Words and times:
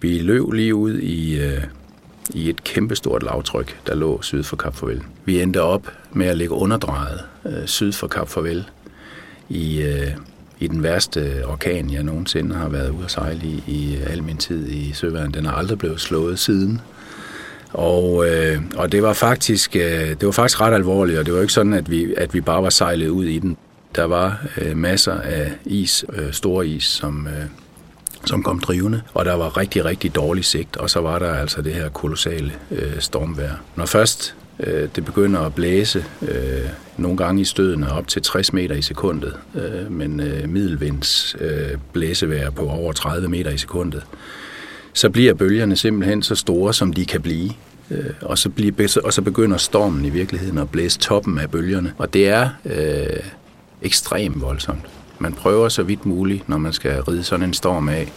Vi 0.00 0.18
løb 0.18 0.52
lige 0.52 0.74
ud 0.74 0.98
i, 0.98 1.40
øh, 1.40 1.64
i 2.34 2.50
et 2.50 2.64
kæmpestort 2.64 3.22
lavtryk, 3.22 3.76
der 3.86 3.94
lå 3.94 4.22
syd 4.22 4.42
for 4.42 4.56
Kap 4.56 4.76
Farvel. 4.76 5.02
Vi 5.24 5.42
endte 5.42 5.62
op 5.62 5.92
med 6.12 6.26
at 6.26 6.36
ligge 6.36 6.54
underdrejet 6.54 7.20
øh, 7.46 7.66
syd 7.66 7.92
for 7.92 8.06
Kap 8.06 8.28
Farvel 8.28 8.64
i, 9.48 9.82
øh, 9.82 10.08
i 10.58 10.66
den 10.66 10.82
værste 10.82 11.42
orkan, 11.46 11.90
jeg 11.90 12.02
nogensinde 12.02 12.54
har 12.54 12.68
været 12.68 12.90
ude 12.90 13.04
at 13.04 13.10
sejle 13.10 13.40
i, 13.44 13.62
i 13.66 13.96
al 14.06 14.22
min 14.22 14.36
tid 14.36 14.68
i 14.68 14.92
Søværn. 14.92 15.32
Den 15.32 15.46
har 15.46 15.52
aldrig 15.52 15.78
blevet 15.78 16.00
slået 16.00 16.38
siden. 16.38 16.80
Og, 17.72 18.26
øh, 18.28 18.62
og 18.76 18.92
det 18.92 19.02
var 19.02 19.12
faktisk 19.12 19.76
øh, 19.76 20.08
det 20.08 20.26
var 20.26 20.32
faktisk 20.32 20.60
ret 20.60 20.74
alvorligt, 20.74 21.18
og 21.18 21.26
det 21.26 21.34
var 21.34 21.40
ikke 21.40 21.52
sådan, 21.52 21.74
at 21.74 21.90
vi, 21.90 22.14
at 22.16 22.34
vi 22.34 22.40
bare 22.40 22.62
var 22.62 22.70
sejlet 22.70 23.08
ud 23.08 23.24
i 23.24 23.38
den. 23.38 23.56
Der 23.96 24.04
var 24.04 24.46
øh, 24.60 24.76
masser 24.76 25.20
af 25.20 25.52
is, 25.64 26.04
øh, 26.12 26.32
stor 26.32 26.62
is, 26.62 26.84
som, 26.84 27.26
øh, 27.26 27.44
som 28.24 28.42
kom 28.42 28.60
drivende, 28.60 29.02
og 29.14 29.24
der 29.24 29.34
var 29.34 29.56
rigtig, 29.56 29.84
rigtig 29.84 30.14
dårlig 30.14 30.44
sigt, 30.44 30.76
og 30.76 30.90
så 30.90 31.00
var 31.00 31.18
der 31.18 31.34
altså 31.34 31.62
det 31.62 31.74
her 31.74 31.88
kolossale 31.88 32.52
øh, 32.70 32.98
stormvejr. 32.98 33.54
Når 33.76 33.86
først 33.86 34.34
øh, 34.60 34.88
det 34.96 35.04
begynder 35.04 35.40
at 35.40 35.54
blæse, 35.54 36.04
øh, 36.22 36.68
nogle 36.96 37.16
gange 37.16 37.40
i 37.40 37.44
stødene 37.44 37.92
op 37.92 38.08
til 38.08 38.22
60 38.22 38.52
meter 38.52 38.74
i 38.74 38.82
sekundet, 38.82 39.36
øh, 39.54 39.92
men 39.92 40.20
øh, 40.20 40.48
middelvinds 40.48 41.36
øh, 41.40 41.78
blæsevejr 41.92 42.50
på 42.50 42.68
over 42.68 42.92
30 42.92 43.28
meter 43.28 43.50
i 43.50 43.58
sekundet, 43.58 44.02
så 44.92 45.10
bliver 45.10 45.34
bølgerne 45.34 45.76
simpelthen 45.76 46.22
så 46.22 46.34
store, 46.34 46.74
som 46.74 46.92
de 46.92 47.04
kan 47.04 47.22
blive. 47.22 47.50
Øh, 47.90 48.04
og, 48.22 48.38
så 48.38 48.50
bliver, 48.50 49.00
og 49.04 49.12
så 49.12 49.22
begynder 49.22 49.56
stormen 49.56 50.04
i 50.04 50.10
virkeligheden 50.10 50.58
at 50.58 50.70
blæse 50.70 50.98
toppen 50.98 51.38
af 51.38 51.50
bølgerne. 51.50 51.94
Og 51.98 52.12
det 52.12 52.28
er 52.28 52.48
øh, 52.64 53.20
ekstremt 53.82 54.40
voldsomt. 54.40 54.86
Man 55.22 55.32
prøver 55.32 55.68
så 55.68 55.82
vidt 55.82 56.06
muligt, 56.06 56.48
når 56.48 56.58
man 56.58 56.72
skal 56.72 57.02
ride 57.02 57.24
sådan 57.24 57.46
en 57.46 57.54
storm 57.54 57.88
af, 57.88 58.12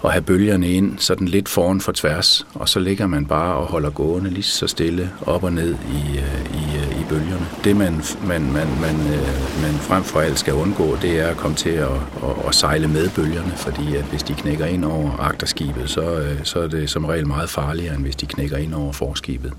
og 0.00 0.12
have 0.12 0.22
bølgerne 0.22 0.68
ind 0.68 0.98
sådan 0.98 1.28
lidt 1.28 1.48
foran 1.48 1.80
for 1.80 1.92
tværs, 1.92 2.46
og 2.54 2.68
så 2.68 2.80
ligger 2.80 3.06
man 3.06 3.26
bare 3.26 3.54
og 3.54 3.66
holder 3.66 3.90
gående 3.90 4.30
lige 4.30 4.42
så 4.42 4.66
stille 4.66 5.10
op 5.26 5.44
og 5.44 5.52
ned 5.52 5.74
i, 5.74 6.18
øh, 6.18 6.44
i, 6.54 6.76
øh, 6.76 7.00
i 7.00 7.04
bølgerne. 7.08 7.46
Det 7.64 7.76
man, 7.76 8.02
man, 8.26 8.42
man, 8.52 8.68
man, 8.80 8.96
øh, 9.14 9.62
man 9.62 9.74
frem 9.74 10.02
for 10.02 10.20
alt 10.20 10.38
skal 10.38 10.54
undgå, 10.54 10.96
det 11.02 11.20
er 11.20 11.26
at 11.26 11.36
komme 11.36 11.56
til 11.56 11.70
at, 11.70 11.88
at, 12.22 12.46
at 12.48 12.54
sejle 12.54 12.88
med 12.88 13.08
bølgerne, 13.16 13.52
fordi 13.56 13.96
at 13.96 14.04
hvis 14.04 14.22
de 14.22 14.34
knækker 14.34 14.66
ind 14.66 14.84
over 14.84 15.10
agterskibet, 15.20 15.90
så, 15.90 16.26
så 16.44 16.60
er 16.60 16.68
det 16.68 16.90
som 16.90 17.04
regel 17.04 17.26
meget 17.26 17.50
farligere, 17.50 17.94
end 17.94 18.02
hvis 18.02 18.16
de 18.16 18.26
knækker 18.26 18.56
ind 18.56 18.74
over 18.74 18.92
forskibet. 18.92 19.52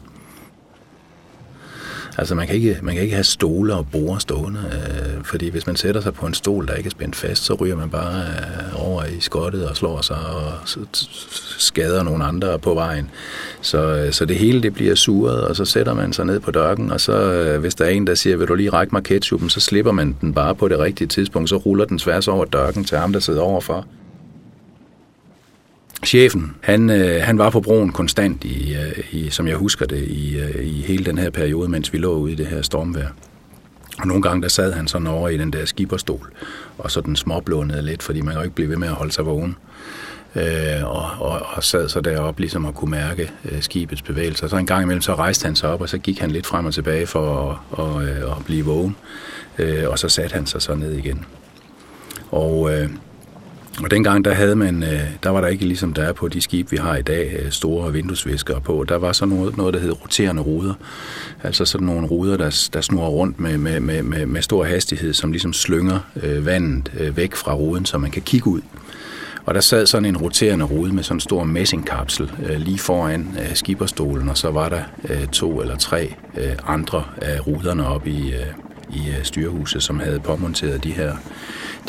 Altså 2.20 2.36
man 2.36 2.48
kan 2.48 2.56
ikke, 2.56 2.78
man 2.82 2.94
kan 2.94 3.04
ikke 3.04 3.16
have 3.16 3.24
stole 3.24 3.76
og 3.76 3.88
borde 3.92 4.20
stående, 4.20 4.60
øh, 4.72 5.24
fordi 5.24 5.50
hvis 5.50 5.68
man 5.68 5.76
sætter 5.76 6.02
sig 6.02 6.14
på 6.14 6.26
en 6.26 6.34
stol, 6.34 6.68
der 6.68 6.74
ikke 6.74 6.88
er 6.88 6.92
spændt 6.92 7.16
fast, 7.16 7.44
så 7.44 7.54
ryger 7.54 7.76
man 7.76 7.90
bare 7.90 8.22
øh, 8.22 8.88
over 8.88 9.04
i 9.04 9.20
skottet 9.20 9.68
og 9.68 9.78
slår 9.78 10.02
sig 10.02 10.18
og 10.18 10.52
skader 11.58 12.04
nogle 12.04 12.26
andre 12.26 12.60
på 12.60 12.74
vejen. 12.74 13.10
Så, 13.62 13.96
øh, 13.96 14.12
så 14.12 14.26
det 14.26 14.36
hele 14.36 14.64
det 14.64 14.74
bliver 14.74 14.96
suret, 14.96 15.42
og 15.42 15.56
så 15.56 15.66
sætter 15.66 15.94
man 15.94 16.14
sig 16.14 16.26
ned 16.26 16.40
på 16.40 16.52
dørken, 16.52 16.92
og 16.92 17.02
så 17.02 17.32
øh, 17.34 17.60
hvis 17.60 17.76
der 17.76 17.86
er 17.86 17.90
en, 17.90 18.08
der 18.08 18.16
siger, 18.16 18.38
vil 18.38 18.48
du 18.48 18.56
lige 18.56 18.70
række 18.70 18.96
mig 18.96 19.04
ketchupen, 19.04 19.50
så 19.50 19.60
slipper 19.60 19.92
man 19.92 20.16
den 20.22 20.34
bare 20.34 20.56
på 20.56 20.68
det 20.68 20.80
rigtige 20.80 21.08
tidspunkt, 21.08 21.50
så 21.50 21.56
ruller 21.56 21.86
den 21.86 21.98
tværs 21.98 22.28
over 22.28 22.46
dørken 22.46 22.84
til 22.84 22.98
ham, 22.98 23.14
der 23.14 23.20
sidder 23.20 23.42
overfor. 23.42 23.86
Chefen, 26.06 26.56
han, 26.62 26.90
øh, 26.90 27.22
han 27.24 27.38
var 27.38 27.50
på 27.50 27.62
broen 27.62 27.92
konstant, 27.92 28.44
i, 28.44 28.76
øh, 28.76 29.04
i, 29.12 29.30
som 29.30 29.48
jeg 29.48 29.56
husker 29.56 29.86
det, 29.86 30.04
i, 30.04 30.38
øh, 30.38 30.66
i 30.68 30.82
hele 30.82 31.06
den 31.06 31.18
her 31.18 31.30
periode, 31.30 31.70
mens 31.70 31.94
vi 31.94 31.98
lå 31.98 32.18
ude 32.18 32.32
i 32.32 32.36
det 32.36 32.46
her 32.46 32.62
stormvejr. 32.62 33.10
Og 34.00 34.08
nogle 34.08 34.22
gange, 34.22 34.42
der 34.42 34.48
sad 34.48 34.74
han 34.74 34.88
sådan 34.88 35.08
over 35.08 35.30
i 35.30 35.38
den 35.38 35.54
der 35.54 35.66
skiberstol, 35.66 36.34
og 36.78 36.92
så 36.92 37.02
den 37.02 37.16
småblånede 37.16 37.82
lidt, 37.82 38.04
fordi 38.04 38.22
man 38.22 38.36
jo 38.36 38.42
ikke 38.42 38.56
blive 38.56 38.70
ved 38.70 38.78
med 38.78 38.88
at 38.88 38.94
holde 38.94 39.12
sig 39.12 39.26
vågen. 39.26 39.56
Øh, 40.36 40.84
og, 40.84 41.10
og, 41.20 41.42
og 41.54 41.64
sad 41.64 41.90
så 41.90 42.02
deroppe 42.02 42.42
ligesom 42.42 42.66
at 42.66 42.76
kunne 42.76 42.92
mærke 42.92 43.32
øh, 43.52 43.62
skibets 43.62 44.02
bevægelser. 44.02 44.48
Så 44.48 44.58
en 44.58 44.66
gang 44.66 44.84
imellem, 44.84 45.02
så 45.02 45.16
rejste 45.16 45.46
han 45.46 45.56
sig 45.56 45.70
op, 45.70 45.82
og 45.82 45.90
så 45.90 45.98
gik 45.98 46.20
han 46.20 46.32
lidt 46.32 46.46
frem 46.46 46.66
og 46.66 46.74
tilbage 46.74 47.08
for 47.08 47.52
at, 47.52 47.58
og, 47.72 48.04
øh, 48.04 48.38
at 48.38 48.46
blive 48.46 48.66
vågen. 48.66 48.96
Øh, 49.58 49.90
og 49.90 50.00
så 50.00 50.10
satte 50.10 50.34
han 50.34 50.46
sig 50.46 50.62
så 50.62 50.76
ned 50.76 50.92
igen. 50.92 51.26
Og... 52.32 52.74
Øh, 52.74 52.90
og 53.84 53.92
dengang, 53.92 54.26
der 54.26 54.34
havde 54.34 54.56
man, 54.56 54.84
øh, 54.84 55.02
der 55.24 55.30
var 55.30 55.42
der 55.42 55.48
ikke 55.48 55.66
ligesom 55.66 55.94
der 55.94 56.04
er 56.04 56.14
på 56.14 56.28
de 56.28 56.42
skibe, 56.42 56.72
vi 56.72 56.78
har 56.78 56.96
i 56.96 57.02
dag, 57.02 57.40
øh, 57.40 57.52
store 57.52 57.94
vinduesviskere 57.94 58.62
på. 58.62 58.86
Der 58.90 58.96
var 58.96 59.12
så 59.12 59.26
noget, 59.26 59.58
noget 59.58 59.74
der 59.74 59.80
hed 59.80 60.02
roterende 60.02 60.42
ruder. 60.42 60.74
Altså 61.44 61.66
sådan 61.66 61.88
nogle 61.88 62.08
ruder, 62.08 62.38
der, 62.38 62.70
der 62.74 62.82
snurrer 62.82 63.10
rundt 63.10 63.40
med, 63.40 63.58
med, 63.58 63.80
med, 63.80 64.04
med, 64.04 64.26
med 64.26 64.42
stor 64.42 64.64
hastighed, 64.64 65.14
som 65.14 65.32
ligesom 65.32 65.54
slynger 65.54 66.00
øh, 66.24 66.46
vandet 66.46 66.92
øh, 67.00 67.18
væk 67.18 67.36
fra 67.36 67.54
ruden, 67.54 67.86
så 67.86 67.98
man 67.98 68.12
kan 68.12 68.22
kigge 68.22 68.48
ud. 68.48 68.62
Og 69.46 69.54
der 69.54 69.62
sad 69.62 69.86
sådan 69.86 70.06
en 70.06 70.18
roterende 70.18 70.66
rude 70.66 70.94
med 70.94 71.04
sådan 71.04 71.16
en 71.16 71.20
stor 71.20 71.44
messingkapsel 71.44 72.32
øh, 72.50 72.60
lige 72.60 72.80
foran 72.80 73.38
øh, 73.40 73.56
skiberstolen, 73.56 74.30
og 74.30 74.38
så 74.38 74.52
var 74.52 74.70
der 74.70 74.82
øh, 75.10 75.28
to 75.28 75.62
eller 75.62 75.78
tre 75.78 76.14
øh, 76.38 76.52
andre 76.68 77.04
af 77.22 77.48
ruderne 77.48 77.88
oppe 77.88 78.10
i, 78.10 78.34
øh, 78.34 78.67
i 78.90 79.10
øh, 79.10 79.24
styrehuset, 79.24 79.84
som 79.84 80.00
havde 80.00 80.20
påmonteret 80.20 80.84
de 80.84 80.92
her 80.92 81.16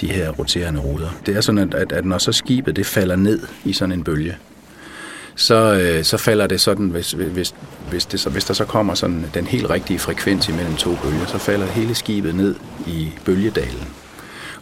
de 0.01 0.13
her 0.13 0.31
roterende 0.31 0.81
ruder. 0.81 1.09
Det 1.27 1.37
er 1.37 1.41
sådan, 1.41 1.73
at, 1.75 1.93
at 1.93 2.05
når 2.05 2.19
så 2.19 2.33
skibet 2.33 2.77
det 2.77 2.87
falder 2.87 3.17
ned 3.17 3.41
i 3.65 3.73
sådan 3.73 3.93
en 3.93 4.05
bølge, 4.05 4.37
så, 5.35 5.81
øh, 5.83 6.05
så 6.05 6.17
falder 6.17 6.47
det 6.47 6.61
sådan, 6.61 6.89
hvis, 6.89 7.13
hvis, 7.13 7.55
hvis, 7.91 8.07
det, 8.07 8.21
så, 8.21 8.31
hvis 8.31 8.45
der 8.45 8.55
så 8.55 8.65
kommer 8.65 8.95
sådan 8.95 9.25
den 9.35 9.47
helt 9.47 9.71
rigtige 9.71 9.99
frekvens 9.99 10.49
imellem 10.49 10.77
to 10.77 10.99
bølger, 11.03 11.27
så 11.27 11.39
falder 11.39 11.67
hele 11.67 11.95
skibet 11.95 12.35
ned 12.35 12.55
i 12.87 13.13
bølgedalen. 13.25 13.89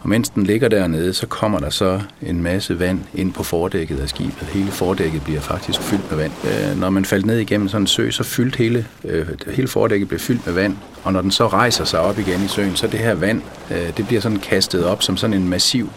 Og 0.01 0.09
mens 0.09 0.29
den 0.29 0.43
ligger 0.43 0.67
dernede, 0.67 1.13
så 1.13 1.27
kommer 1.27 1.59
der 1.59 1.69
så 1.69 2.01
en 2.21 2.43
masse 2.43 2.79
vand 2.79 2.99
ind 3.13 3.33
på 3.33 3.43
fordækket 3.43 3.99
af 3.99 4.09
skibet. 4.09 4.47
Hele 4.53 4.71
fordækket 4.71 5.23
bliver 5.23 5.41
faktisk 5.41 5.81
fyldt 5.81 6.11
med 6.11 6.17
vand. 6.17 6.31
Øh, 6.43 6.79
når 6.79 6.89
man 6.89 7.05
faldt 7.05 7.25
ned 7.25 7.37
igennem 7.37 7.67
sådan 7.67 7.83
en 7.83 7.87
sø, 7.87 8.09
så 8.09 8.23
fyldt 8.23 8.55
hele, 8.55 8.85
øh, 9.03 9.27
hele 9.51 9.67
fordækket 9.67 10.07
bliver 10.07 10.19
fyldt 10.19 10.45
med 10.45 10.53
vand. 10.53 10.77
Og 11.03 11.13
når 11.13 11.21
den 11.21 11.31
så 11.31 11.47
rejser 11.47 11.85
sig 11.85 11.99
op 11.99 12.19
igen 12.19 12.43
i 12.45 12.47
søen, 12.47 12.75
så 12.75 12.87
det 12.87 12.99
her 12.99 13.13
vand, 13.13 13.41
øh, 13.71 13.97
det 13.97 14.07
bliver 14.07 14.21
sådan 14.21 14.39
kastet 14.39 14.85
op 14.85 15.03
som 15.03 15.17
sådan 15.17 15.33
en 15.33 15.49
massiv 15.49 15.89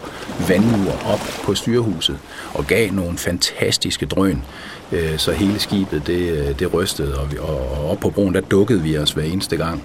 vandmur 0.47 1.13
op 1.13 1.21
på 1.43 1.55
styrehuset 1.55 2.17
og 2.53 2.67
gav 2.67 2.91
nogle 2.91 3.17
fantastiske 3.17 4.05
drøn. 4.05 4.43
Øh, 4.91 5.17
så 5.17 5.31
hele 5.31 5.59
skibet, 5.59 6.07
det, 6.07 6.31
øh, 6.31 6.59
det 6.59 6.73
rystede, 6.73 7.19
og, 7.19 7.31
vi, 7.31 7.37
og, 7.37 7.71
og 7.71 7.89
op 7.91 7.99
på 7.99 8.09
broen, 8.09 8.33
der 8.33 8.41
dukkede 8.41 8.81
vi 8.81 8.97
os 8.97 9.11
hver 9.11 9.23
eneste 9.23 9.57
gang. 9.57 9.83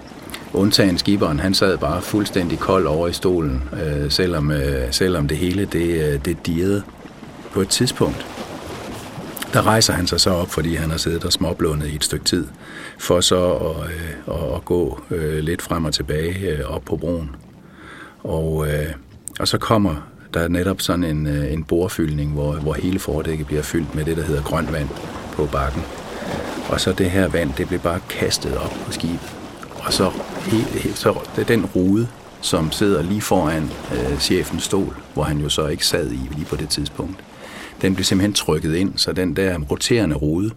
Undtagen 0.52 0.98
skiberen, 0.98 1.40
han 1.40 1.54
sad 1.54 1.78
bare 1.78 2.02
fuldstændig 2.02 2.58
kold 2.58 2.86
over 2.86 3.08
i 3.08 3.12
stolen, 3.12 3.62
øh, 3.72 4.10
selvom, 4.10 4.50
øh, 4.50 4.92
selvom 4.92 5.28
det 5.28 5.36
hele 5.36 5.64
det, 5.64 6.12
øh, 6.12 6.24
det 6.24 6.46
dirrede. 6.46 6.82
På 7.52 7.60
et 7.60 7.68
tidspunkt, 7.68 8.26
der 9.52 9.66
rejser 9.66 9.92
han 9.92 10.06
sig 10.06 10.20
så 10.20 10.30
op, 10.30 10.50
fordi 10.50 10.74
han 10.74 10.90
har 10.90 10.98
siddet 10.98 11.24
og 11.24 11.32
småblundet 11.32 11.88
i 11.88 11.94
et 11.94 12.04
stykke 12.04 12.24
tid, 12.24 12.46
for 12.98 13.20
så 13.20 13.52
at, 13.52 13.76
øh, 13.76 14.36
at, 14.36 14.54
at 14.54 14.64
gå 14.64 15.00
øh, 15.10 15.38
lidt 15.38 15.62
frem 15.62 15.84
og 15.84 15.94
tilbage 15.94 16.50
øh, 16.50 16.74
op 16.74 16.82
på 16.84 16.96
broen. 16.96 17.36
Og, 18.24 18.68
øh, 18.68 18.86
og 19.40 19.48
så 19.48 19.58
kommer 19.58 19.94
der 20.34 20.48
netop 20.48 20.80
sådan 20.80 21.04
en, 21.04 21.26
øh, 21.26 21.52
en 21.52 21.64
borefyldning, 21.64 22.32
hvor, 22.32 22.52
hvor 22.52 22.72
hele 22.72 22.98
fordækket 22.98 23.46
bliver 23.46 23.62
fyldt 23.62 23.94
med 23.94 24.04
det, 24.04 24.16
der 24.16 24.22
hedder 24.22 24.42
grønt 24.42 24.72
vand 24.72 24.88
på 25.32 25.48
bakken. 25.52 25.82
Og 26.68 26.80
så 26.80 26.92
det 26.92 27.10
her 27.10 27.28
vand, 27.28 27.52
det 27.58 27.68
blev 27.68 27.80
bare 27.80 28.00
kastet 28.08 28.56
op 28.56 28.72
på 28.86 28.92
skibet. 28.92 29.45
Og 29.86 29.92
så, 29.92 30.10
helt, 30.46 30.98
så 30.98 31.20
det 31.36 31.48
den 31.48 31.66
rude, 31.66 32.08
som 32.40 32.72
sidder 32.72 33.02
lige 33.02 33.20
foran 33.20 33.70
øh, 33.92 34.18
chefens 34.18 34.62
stol, 34.62 34.96
hvor 35.14 35.22
han 35.22 35.38
jo 35.38 35.48
så 35.48 35.66
ikke 35.66 35.86
sad 35.86 36.10
i 36.12 36.20
lige 36.34 36.44
på 36.44 36.56
det 36.56 36.68
tidspunkt. 36.68 37.16
Den 37.82 37.94
blev 37.94 38.04
simpelthen 38.04 38.32
trykket 38.32 38.74
ind, 38.74 38.92
så 38.96 39.12
den 39.12 39.36
der 39.36 39.58
roterende 39.58 40.16
rude, 40.16 40.50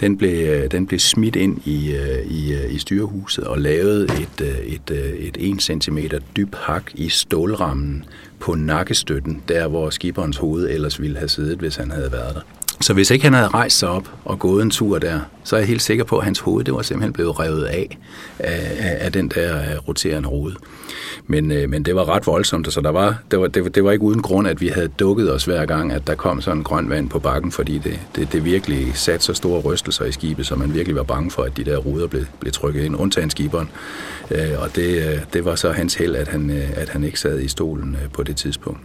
den 0.00 0.18
blev, 0.18 0.48
øh, 0.48 0.70
den 0.70 0.86
blev 0.86 1.00
smidt 1.00 1.36
ind 1.36 1.66
i, 1.66 1.94
øh, 1.94 2.26
i, 2.26 2.54
øh, 2.54 2.74
i 2.74 2.78
styrehuset 2.78 3.44
og 3.44 3.58
lavet 3.58 4.02
et, 4.02 4.40
et, 4.66 4.90
et, 4.90 5.36
et 5.36 5.36
1 5.40 5.62
cm 5.62 5.98
dyb 6.36 6.54
hak 6.54 6.90
i 6.94 7.08
stålrammen 7.08 8.04
på 8.40 8.54
nakkestøtten, 8.54 9.42
der 9.48 9.68
hvor 9.68 9.90
skiberens 9.90 10.36
hoved 10.36 10.70
ellers 10.70 11.00
ville 11.00 11.18
have 11.18 11.28
siddet, 11.28 11.58
hvis 11.58 11.76
han 11.76 11.90
havde 11.90 12.12
været 12.12 12.34
der. 12.34 12.57
Så 12.80 12.94
hvis 12.94 13.10
ikke 13.10 13.24
han 13.24 13.34
havde 13.34 13.48
rejst 13.48 13.78
sig 13.78 13.88
op 13.88 14.10
og 14.24 14.38
gået 14.38 14.62
en 14.62 14.70
tur 14.70 14.98
der, 14.98 15.20
så 15.44 15.56
er 15.56 15.60
jeg 15.60 15.68
helt 15.68 15.82
sikker 15.82 16.04
på, 16.04 16.18
at 16.18 16.24
hans 16.24 16.38
hoved 16.38 16.64
det 16.64 16.74
var 16.74 16.82
simpelthen 16.82 17.12
blevet 17.12 17.40
revet 17.40 17.64
af 17.64 17.98
af, 18.38 18.96
af 19.00 19.12
den 19.12 19.28
der 19.28 19.56
øh, 19.58 19.88
roterende 19.88 20.28
rode. 20.28 20.54
Men, 21.26 21.50
øh, 21.52 21.70
men 21.70 21.82
det 21.82 21.94
var 21.94 22.08
ret 22.08 22.26
voldsomt, 22.26 22.72
så 22.72 22.80
der 22.80 22.90
var, 22.90 23.18
det, 23.30 23.40
var, 23.40 23.46
det, 23.46 23.62
var, 23.64 23.68
det 23.68 23.84
var 23.84 23.92
ikke 23.92 24.04
uden 24.04 24.22
grund, 24.22 24.48
at 24.48 24.60
vi 24.60 24.68
havde 24.68 24.88
dukket 24.88 25.32
os 25.32 25.44
hver 25.44 25.66
gang, 25.66 25.92
at 25.92 26.06
der 26.06 26.14
kom 26.14 26.40
sådan 26.40 26.58
en 26.58 26.64
grøn 26.64 26.90
vand 26.90 27.08
på 27.08 27.18
bakken, 27.18 27.52
fordi 27.52 27.78
det, 27.78 28.00
det, 28.16 28.32
det 28.32 28.44
virkelig 28.44 28.92
satte 28.94 29.24
så 29.24 29.34
store 29.34 29.60
rystelser 29.60 30.04
i 30.04 30.12
skibet, 30.12 30.46
så 30.46 30.56
man 30.56 30.74
virkelig 30.74 30.96
var 30.96 31.02
bange 31.02 31.30
for, 31.30 31.42
at 31.42 31.56
de 31.56 31.64
der 31.64 31.76
ruder 31.76 32.06
blev, 32.06 32.24
blev 32.40 32.52
trykket 32.52 32.84
ind, 32.84 32.96
undtagen 32.96 33.30
skiberen. 33.30 33.70
Øh, 34.30 34.62
og 34.62 34.76
det, 34.76 35.08
øh, 35.08 35.18
det 35.32 35.44
var 35.44 35.54
så 35.54 35.72
hans 35.72 35.94
held, 35.94 36.16
at 36.16 36.28
han, 36.28 36.50
øh, 36.50 36.70
at 36.74 36.88
han 36.88 37.04
ikke 37.04 37.20
sad 37.20 37.40
i 37.40 37.48
stolen 37.48 37.96
øh, 38.02 38.10
på 38.12 38.22
det 38.22 38.36
tidspunkt. 38.36 38.80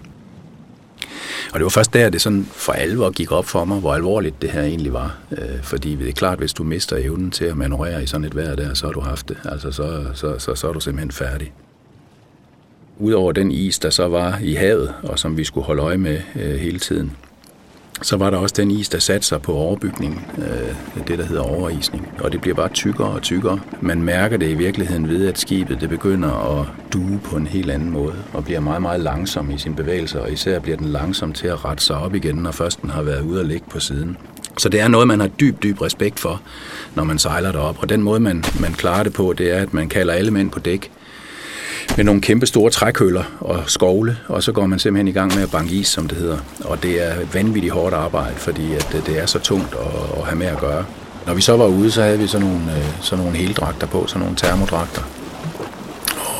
Og 1.53 1.59
det 1.59 1.63
var 1.63 1.69
først 1.69 1.93
der, 1.93 2.09
det 2.09 2.21
sådan 2.21 2.45
for 2.51 2.73
alvor 2.73 3.09
gik 3.09 3.31
op 3.31 3.45
for 3.45 3.65
mig, 3.65 3.79
hvor 3.79 3.93
alvorligt 3.93 4.41
det 4.41 4.51
her 4.51 4.61
egentlig 4.61 4.93
var. 4.93 5.17
Øh, 5.31 5.63
fordi 5.63 5.95
det 5.95 6.09
er 6.09 6.13
klart, 6.13 6.39
hvis 6.39 6.53
du 6.53 6.63
mister 6.63 6.97
evnen 6.97 7.31
til 7.31 7.45
at 7.45 7.57
manøvrere 7.57 8.03
i 8.03 8.05
sådan 8.05 8.25
et 8.25 8.35
vejr 8.35 8.55
der, 8.55 8.73
så 8.73 8.85
har 8.85 8.93
du 8.93 8.99
haft 8.99 9.29
det. 9.29 9.37
Altså, 9.45 9.71
så, 9.71 10.05
så, 10.13 10.39
så, 10.39 10.55
så 10.55 10.67
er 10.67 10.73
du 10.73 10.79
simpelthen 10.79 11.11
færdig. 11.11 11.53
Udover 12.99 13.31
den 13.31 13.51
is, 13.51 13.79
der 13.79 13.89
så 13.89 14.07
var 14.07 14.39
i 14.43 14.53
havet, 14.53 14.93
og 15.03 15.19
som 15.19 15.37
vi 15.37 15.43
skulle 15.43 15.65
holde 15.65 15.81
øje 15.81 15.97
med 15.97 16.19
øh, 16.35 16.55
hele 16.55 16.79
tiden, 16.79 17.11
så 18.01 18.17
var 18.17 18.29
der 18.29 18.37
også 18.37 18.55
den 18.57 18.71
is, 18.71 18.89
der 18.89 18.99
satte 18.99 19.27
sig 19.27 19.41
på 19.41 19.53
overbygningen, 19.53 20.25
øh, 20.37 21.03
det 21.07 21.19
der 21.19 21.25
hedder 21.25 21.41
overisning. 21.41 22.11
Og 22.19 22.31
det 22.31 22.41
bliver 22.41 22.55
bare 22.55 22.69
tykkere 22.69 23.07
og 23.07 23.21
tykkere. 23.21 23.59
Man 23.81 24.01
mærker 24.01 24.37
det 24.37 24.49
i 24.49 24.53
virkeligheden 24.53 25.09
ved, 25.09 25.27
at 25.27 25.39
skibet 25.39 25.81
det 25.81 25.89
begynder 25.89 26.59
at 26.59 26.67
due 26.93 27.19
på 27.23 27.35
en 27.35 27.47
helt 27.47 27.71
anden 27.71 27.89
måde, 27.89 28.13
og 28.33 28.45
bliver 28.45 28.59
meget, 28.59 28.81
meget 28.81 28.99
langsom 28.99 29.51
i 29.51 29.57
sin 29.57 29.75
bevægelser, 29.75 30.19
og 30.19 30.31
især 30.31 30.59
bliver 30.59 30.77
den 30.77 30.87
langsom 30.87 31.33
til 31.33 31.47
at 31.47 31.65
rette 31.65 31.83
sig 31.83 31.97
op 31.97 32.15
igen, 32.15 32.35
når 32.35 32.51
først 32.51 32.81
den 32.81 32.89
har 32.89 33.01
været 33.01 33.21
ude 33.21 33.39
og 33.39 33.45
ligge 33.45 33.65
på 33.69 33.79
siden. 33.79 34.17
Så 34.57 34.69
det 34.69 34.79
er 34.79 34.87
noget, 34.87 35.07
man 35.07 35.19
har 35.19 35.27
dyb, 35.27 35.63
dyb 35.63 35.81
respekt 35.81 36.19
for, 36.19 36.41
når 36.95 37.03
man 37.03 37.19
sejler 37.19 37.51
derop. 37.51 37.77
Og 37.79 37.89
den 37.89 38.01
måde, 38.01 38.19
man, 38.19 38.43
man 38.59 38.73
klarer 38.73 39.03
det 39.03 39.13
på, 39.13 39.33
det 39.37 39.51
er, 39.51 39.61
at 39.61 39.73
man 39.73 39.89
kalder 39.89 40.13
alle 40.13 40.31
mænd 40.31 40.51
på 40.51 40.59
dæk, 40.59 40.91
med 41.97 42.03
nogle 42.03 42.21
kæmpe 42.21 42.45
store 42.45 42.71
trækøller 42.71 43.23
og 43.39 43.63
skovle, 43.67 44.17
og 44.27 44.43
så 44.43 44.51
går 44.51 44.65
man 44.65 44.79
simpelthen 44.79 45.07
i 45.07 45.11
gang 45.11 45.35
med 45.35 45.43
at 45.43 45.51
banke 45.51 45.75
is, 45.75 45.87
som 45.87 46.07
det 46.07 46.17
hedder. 46.17 46.37
Og 46.63 46.83
det 46.83 47.07
er 47.07 47.15
vanvittigt 47.33 47.73
hårdt 47.73 47.95
arbejde, 47.95 48.35
fordi 48.35 48.73
at 48.73 48.95
øh, 48.95 49.05
det 49.05 49.19
er 49.19 49.25
så 49.25 49.39
tungt 49.39 49.73
at, 49.73 50.19
at 50.19 50.25
have 50.25 50.35
med 50.35 50.47
at 50.47 50.59
gøre. 50.59 50.85
Når 51.27 51.33
vi 51.33 51.41
så 51.41 51.57
var 51.57 51.65
ude, 51.65 51.91
så 51.91 52.03
havde 52.03 52.19
vi 52.19 52.27
sådan 52.27 52.47
nogle, 52.47 52.77
øh, 52.77 52.85
sådan 53.01 53.23
nogle 53.23 53.37
heldragter 53.37 53.87
på, 53.87 54.07
sådan 54.07 54.21
nogle 54.21 54.35
termodragter. 54.35 55.01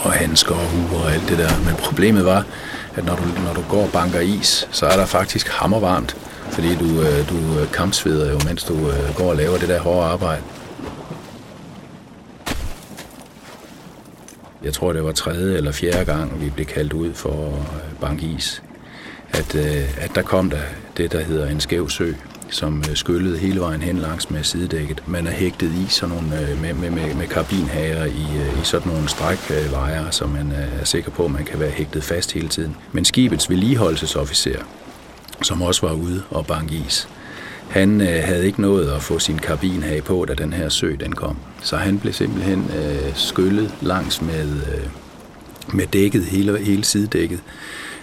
Og 0.04 0.12
handsker 0.12 0.56
og 0.56 0.66
huer 0.66 1.04
og 1.04 1.14
alt 1.14 1.30
det 1.30 1.38
der. 1.38 1.50
Men 1.66 1.76
problemet 1.76 2.26
var, 2.26 2.46
at 2.96 3.06
når 3.06 3.16
du, 3.16 3.24
når 3.46 3.54
du 3.54 3.62
går 3.70 3.84
og 3.84 3.90
banker 3.94 4.20
is, 4.20 4.68
så 4.72 4.86
er 4.86 4.98
der 4.98 5.06
faktisk 5.06 5.48
hammervarmt, 5.48 6.16
fordi 6.52 6.76
du, 6.76 7.02
øh, 7.02 7.30
du 7.30 7.66
kampsveder 7.74 8.32
jo, 8.32 8.40
mens 8.48 8.64
du 8.64 8.92
går 9.16 9.30
og 9.30 9.36
laver 9.36 9.58
det 9.58 9.70
der 9.70 9.80
hårde 9.80 10.08
arbejde. 10.08 10.42
Jeg 14.64 14.74
tror 14.74 14.94
det 14.94 15.04
var 15.04 15.12
tredje 15.12 15.58
eller 15.58 15.72
fjerde 15.72 16.06
gang, 16.06 16.42
vi 16.42 16.50
blev 16.50 16.66
kaldt 16.66 16.94
ud 16.94 17.14
for 17.14 17.48
øh, 17.48 18.00
bankis, 18.02 18.64
at, 19.30 19.56
øh, 19.56 20.04
at 20.04 20.12
der 20.16 20.22
kom 20.22 20.50
der 20.50 20.58
det, 20.98 21.12
der 21.12 21.22
hedder 21.24 21.50
en 21.50 21.60
skæv 21.60 21.90
sø, 21.90 22.14
som 22.50 22.84
øh, 22.90 22.96
skyllede 22.96 23.38
hele 23.38 23.60
vejen 23.60 23.82
hen 23.82 23.98
langs 23.98 24.30
med 24.30 24.44
sidedækket. 24.44 25.04
Man 25.08 25.28
er 25.28 25.32
hægtet 25.32 25.72
i 25.72 25.86
sådan 25.90 26.16
nogle, 26.16 26.30
med, 26.62 26.74
med, 26.74 26.90
med, 26.90 27.16
med 27.16 27.28
karbinhager 27.28 28.06
i, 28.06 28.60
i 28.62 28.64
sådan 28.64 28.92
nogle 28.92 29.10
strækvejer, 29.10 30.12
så 30.12 30.28
man 30.28 30.52
er 30.52 30.86
sikker 30.86 31.12
på, 31.12 31.26
at 31.26 31.32
man 31.32 31.46
kan 31.46 31.60
være 31.60 31.72
hægtet 31.72 32.04
fast 32.04 32.32
hele 32.32 32.48
tiden. 32.48 32.76
Men 32.92 33.06
skibets 33.06 33.50
vedligeholdelsesofficer, 33.50 34.60
som 35.42 35.62
også 35.62 35.88
var 35.88 35.94
ude 35.94 36.24
og 36.30 36.46
banke 36.46 36.76
is, 36.88 37.10
han 37.70 38.02
øh, 38.02 38.24
havde 38.24 38.46
ikke 38.46 38.62
nået 38.62 38.92
at 38.92 39.02
få 39.02 39.20
sin 39.20 39.38
karbin 39.38 39.84
af 39.84 40.04
på, 40.04 40.26
da 40.26 40.34
den 40.34 40.54
her 40.54 40.70
sø 40.70 40.96
den 41.00 41.14
kom. 41.14 41.38
Så 41.62 41.78
han 41.78 42.00
blev 42.00 42.14
simpelthen 42.14 42.72
øh, 42.78 43.16
skyllet 43.16 43.74
langs 43.82 44.22
med, 44.22 44.50
øh, 44.50 44.88
med 45.74 45.88
dækket, 45.88 46.24
hele, 46.24 46.58
hele 46.58 46.84
sidedækket, 46.84 47.40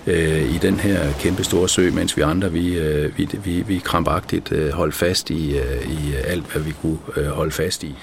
øh, 0.06 0.54
i 0.54 0.58
den 0.58 0.80
her 0.80 1.12
kæmpe 1.12 1.44
store 1.44 1.68
sø, 1.68 1.90
mens 1.90 2.16
vi 2.16 2.22
andre, 2.22 2.52
vi, 2.52 2.78
øh, 2.78 3.18
vi, 3.18 3.28
vi, 3.44 3.64
vi 3.66 3.78
krampagtigt 3.84 4.52
øh, 4.52 4.72
holdt 4.72 4.94
fast 4.94 5.30
i, 5.30 5.56
øh, 5.58 5.90
i 5.90 6.14
alt, 6.24 6.52
hvad 6.52 6.62
vi 6.62 6.74
kunne 6.82 6.98
øh, 7.16 7.26
holde 7.26 7.50
fast 7.50 7.82
i. 7.82 7.94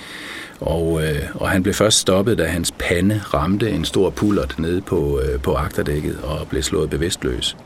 Og, 0.59 1.03
øh, 1.03 1.21
og 1.33 1.49
han 1.49 1.63
blev 1.63 1.73
først 1.73 1.99
stoppet, 1.99 2.37
da 2.37 2.45
hans 2.45 2.73
pande 2.79 3.21
ramte 3.33 3.69
en 3.69 3.85
stor 3.85 4.09
pullert 4.09 4.59
nede 4.59 4.81
på, 4.81 5.19
øh, 5.19 5.39
på 5.39 5.53
agterdækket 5.53 6.19
og 6.23 6.47
blev 6.47 6.63
slået 6.63 6.89
bevidstløs 6.89 7.57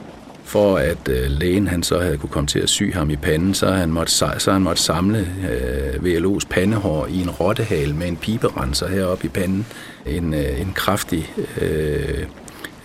for 0.51 0.77
at 0.77 1.09
øh, 1.09 1.31
lægen 1.31 1.67
han 1.67 1.83
så 1.83 1.99
havde 1.99 2.17
kunne 2.17 2.29
komme 2.29 2.47
til 2.47 2.59
at 2.59 2.69
sy 2.69 2.93
ham 2.93 3.09
i 3.09 3.15
panden, 3.15 3.53
så 3.53 3.71
han 3.71 3.89
måtte, 3.89 4.13
så 4.13 4.49
han 4.51 4.61
måtte 4.61 4.81
samle 4.81 5.27
øh, 5.51 5.93
VLO's 5.93 6.47
pandehår 6.49 7.07
i 7.07 7.21
en 7.21 7.29
rottehale 7.29 7.93
med 7.93 8.07
en 8.07 8.17
piberenser 8.17 8.87
heroppe 8.87 9.25
i 9.25 9.29
panden. 9.29 9.65
En, 10.05 10.33
øh, 10.33 10.61
en 10.61 10.73
kraftig 10.75 11.33
øh, 11.61 12.25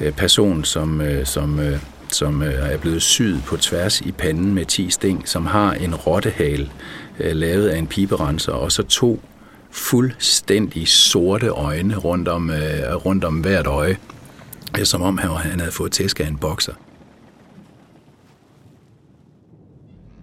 øh, 0.01 0.13
person, 0.13 0.65
som, 0.65 1.01
øh, 1.01 1.27
som, 1.27 1.61
øh, 1.61 1.79
som 2.09 2.43
øh, 2.43 2.73
er 2.73 2.79
blevet 2.79 3.03
syet 3.03 3.43
på 3.47 3.57
tværs 3.57 4.01
i 4.01 4.13
panden 4.13 4.55
med 4.55 4.65
10 4.65 4.91
sting, 4.91 5.29
som 5.29 5.47
har 5.47 5.73
en 5.73 5.95
rottehale 5.95 6.71
øh, 7.21 7.37
lavet 7.37 7.69
af 7.69 7.79
en 7.79 7.87
piberenser, 7.87 8.53
og 8.53 8.73
så 8.73 8.83
to 8.83 9.21
fuldstændig 9.71 10.89
sorte 10.89 11.49
øjne 11.49 11.97
rundt 11.97 12.29
om, 12.29 12.51
øh, 12.51 12.95
rundt 12.95 13.25
om 13.25 13.35
hvert 13.35 13.67
øje, 13.67 13.97
som 14.85 15.03
om 15.03 15.19
han 15.19 15.61
havde 15.61 15.73
fået 15.73 15.93
tæsk 15.93 16.21
af 16.21 16.27
en 16.27 16.37
bokser. 16.37 16.73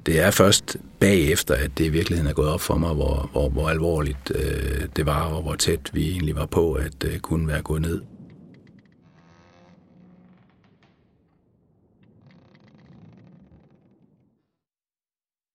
Det 0.06 0.20
er 0.20 0.32
først 0.32 0.78
bagefter, 1.00 1.56
at 1.56 1.78
det 1.78 1.86
i 1.86 1.90
virkeligheden 1.90 2.30
er 2.30 2.34
gået 2.34 2.50
op 2.50 2.62
for 2.62 2.78
mig, 2.78 2.94
hvor, 2.94 3.30
hvor, 3.32 3.50
hvor 3.50 3.70
alvorligt 3.70 4.32
øh, 4.36 4.88
det 4.96 5.06
var, 5.06 5.24
og 5.24 5.42
hvor 5.42 5.56
tæt 5.56 5.90
vi 5.94 6.12
egentlig 6.12 6.36
var 6.36 6.46
på 6.46 6.74
at 6.74 7.04
øh, 7.06 7.20
kunne 7.20 7.48
være 7.48 7.62
gået 7.62 7.82
ned. 7.82 8.02